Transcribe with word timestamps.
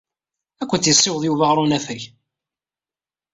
Ad 0.61 0.67
kent-yessiweḍ 0.69 1.23
Yuba 1.25 1.43
ɣer 1.49 1.57
unafag. 1.63 2.01